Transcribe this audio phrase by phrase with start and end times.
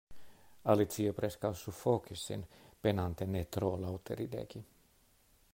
[0.73, 2.47] Alicio preskaŭ sufokis sin,
[2.87, 4.67] penante ne tro laŭte ridegi.